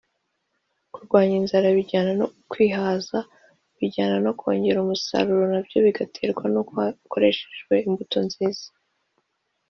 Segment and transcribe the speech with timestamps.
[0.93, 3.19] Kurwanya inzara bijyana no kwihaza
[3.79, 8.67] bijyana no kongera umusaruro nabyo bigaterwa n’uko hakoreshejwe imbuto nziza